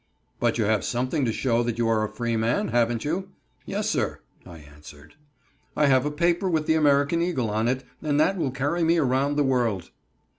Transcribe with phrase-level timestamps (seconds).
[0.39, 3.29] "But you have something to show that you are a freeman, haven't you?"
[3.67, 5.13] "Yes, sir," I answered;
[5.77, 8.97] "I have a paper with the American Eagle on it, and that will carry me
[8.97, 9.91] around the world."